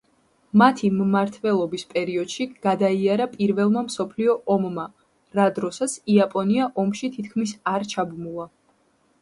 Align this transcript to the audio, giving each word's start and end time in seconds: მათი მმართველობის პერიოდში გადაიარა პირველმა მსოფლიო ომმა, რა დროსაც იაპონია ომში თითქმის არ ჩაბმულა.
მათი 0.59 0.87
მმართველობის 0.99 1.83
პერიოდში 1.91 2.47
გადაიარა 2.67 3.27
პირველმა 3.35 3.85
მსოფლიო 3.89 4.35
ომმა, 4.55 4.87
რა 5.41 5.47
დროსაც 5.59 5.95
იაპონია 6.15 6.71
ომში 6.85 7.15
თითქმის 7.19 7.57
არ 7.75 7.91
ჩაბმულა. 7.95 8.53